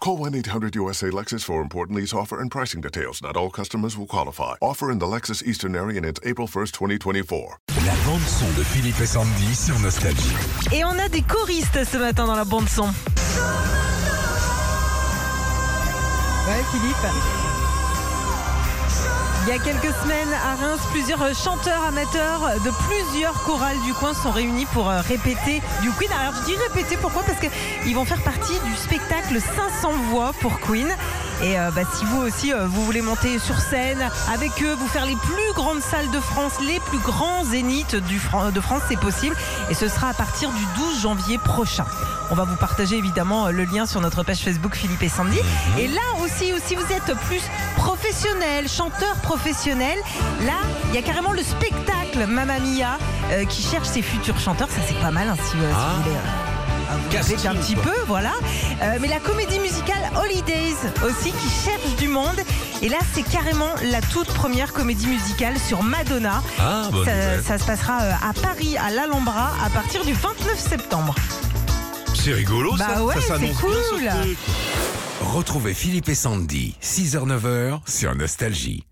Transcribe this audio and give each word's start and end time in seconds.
Call 0.00 0.16
1-800-USA-LEXUS 0.16 1.44
for 1.44 1.60
important 1.60 1.98
lease 1.98 2.14
offer 2.14 2.40
and 2.40 2.50
pricing 2.50 2.80
details. 2.80 3.20
Not 3.22 3.36
all 3.36 3.50
customers 3.50 3.98
will 3.98 4.06
qualify. 4.06 4.54
Offer 4.62 4.90
in 4.90 4.98
the 4.98 5.06
Lexus 5.06 5.42
Eastern 5.44 5.76
area 5.76 5.98
and 5.98 6.06
it's 6.06 6.18
April 6.24 6.46
1st, 6.48 6.72
2024. 6.72 7.58
La 7.84 7.94
bande 8.06 8.22
son 8.22 8.46
de 8.56 8.64
Philippe 8.64 8.98
et 8.98 9.06
Sandy 9.06 9.54
sur 9.54 9.78
Nostalgie. 9.80 10.34
Et 10.72 10.84
on 10.86 10.98
a 10.98 11.10
des 11.10 11.20
choristes 11.20 11.84
ce 11.84 11.98
matin 11.98 12.26
dans 12.26 12.34
la 12.34 12.46
bande 12.46 12.68
son. 12.68 12.84
Ouais, 16.46 16.64
Philippe. 16.72 17.49
Il 19.50 19.56
y 19.56 19.58
a 19.58 19.64
quelques 19.64 19.92
semaines, 19.96 20.32
à 20.32 20.54
Reims, 20.54 20.78
plusieurs 20.92 21.34
chanteurs 21.34 21.82
amateurs 21.82 22.60
de 22.64 22.70
plusieurs 22.86 23.34
chorales 23.42 23.80
du 23.84 23.92
coin 23.92 24.14
sont 24.14 24.30
réunis 24.30 24.66
pour 24.66 24.88
euh, 24.88 25.00
répéter 25.00 25.60
du 25.82 25.90
Queen. 25.90 26.08
Alors 26.12 26.34
je 26.40 26.52
dis 26.52 26.56
répéter, 26.68 26.96
pourquoi? 26.96 27.24
Parce 27.24 27.40
qu'ils 27.40 27.96
vont 27.96 28.04
faire 28.04 28.22
partie 28.22 28.60
du 28.60 28.76
spectacle 28.76 29.40
500 29.40 29.90
voix 30.10 30.32
pour 30.40 30.60
Queen. 30.60 30.86
Et 31.42 31.58
euh, 31.58 31.70
bah, 31.70 31.82
si 31.94 32.04
vous 32.04 32.18
aussi, 32.20 32.52
euh, 32.52 32.66
vous 32.66 32.84
voulez 32.84 33.00
monter 33.00 33.38
sur 33.38 33.58
scène 33.60 34.10
avec 34.32 34.50
eux, 34.62 34.74
vous 34.74 34.86
faire 34.88 35.06
les 35.06 35.16
plus 35.16 35.52
grandes 35.54 35.80
salles 35.80 36.10
de 36.10 36.20
France, 36.20 36.52
les 36.66 36.78
plus 36.80 36.98
grands 36.98 37.44
zéniths 37.44 37.96
du 37.96 38.18
Fran- 38.18 38.50
de 38.50 38.60
France, 38.60 38.82
c'est 38.88 38.98
possible. 38.98 39.34
Et 39.70 39.74
ce 39.74 39.88
sera 39.88 40.08
à 40.10 40.12
partir 40.14 40.50
du 40.50 40.64
12 40.76 41.00
janvier 41.02 41.38
prochain. 41.38 41.86
On 42.30 42.34
va 42.34 42.44
vous 42.44 42.56
partager 42.56 42.96
évidemment 42.96 43.48
le 43.48 43.64
lien 43.64 43.86
sur 43.86 44.00
notre 44.00 44.22
page 44.22 44.38
Facebook 44.38 44.74
Philippe 44.76 45.02
et 45.02 45.08
Sandy. 45.08 45.38
Et 45.78 45.88
là 45.88 46.00
aussi, 46.22 46.52
si 46.66 46.74
vous 46.74 46.92
êtes 46.92 47.16
plus 47.26 47.42
professionnel, 47.76 48.68
chanteur 48.68 49.14
professionnel, 49.22 49.98
là, 50.42 50.58
il 50.90 50.94
y 50.94 50.98
a 50.98 51.02
carrément 51.02 51.32
le 51.32 51.42
spectacle 51.42 52.26
Mamma 52.28 52.58
Mia 52.60 52.98
euh, 53.32 53.44
qui 53.46 53.62
cherche 53.62 53.88
ses 53.88 54.02
futurs 54.02 54.38
chanteurs. 54.38 54.68
Ça, 54.68 54.80
c'est 54.86 55.00
pas 55.00 55.10
mal 55.10 55.28
hein, 55.28 55.36
si, 55.42 55.50
si 55.52 55.56
vous 55.56 55.62
voulez. 56.02 56.16
Répéter 57.10 57.48
un 57.48 57.54
petit 57.54 57.76
peu, 57.76 57.94
voilà. 58.06 58.32
Euh, 58.82 58.98
mais 59.00 59.08
la 59.08 59.20
comédie 59.20 59.58
musicale 59.58 60.10
Holidays 60.16 60.76
aussi 61.04 61.32
qui 61.32 61.48
cherche 61.64 61.96
du 61.98 62.08
monde. 62.08 62.38
Et 62.82 62.88
là, 62.88 62.98
c'est 63.12 63.22
carrément 63.22 63.70
la 63.90 64.00
toute 64.00 64.28
première 64.28 64.72
comédie 64.72 65.06
musicale 65.06 65.58
sur 65.58 65.82
Madonna. 65.82 66.42
Ah, 66.58 66.88
bonne 66.90 67.04
ça, 67.04 67.42
ça 67.42 67.58
se 67.58 67.64
passera 67.64 68.02
euh, 68.02 68.12
à 68.28 68.32
Paris, 68.32 68.76
à 68.78 68.90
l'Alhambra, 68.90 69.52
à 69.64 69.70
partir 69.70 70.04
du 70.04 70.12
29 70.12 70.58
septembre. 70.58 71.14
C'est 72.14 72.32
rigolo 72.32 72.76
ça. 72.76 72.88
Bah 72.94 73.02
ouais, 73.02 73.14
ça 73.14 73.36
c'est 73.36 73.38
bien, 73.38 73.54
cool. 73.54 73.76
Retrouvez 75.20 75.74
Philippe 75.74 76.08
et 76.08 76.14
Sandy, 76.14 76.74
6h-9h 76.82 77.80
sur 77.86 78.14
Nostalgie. 78.14 78.84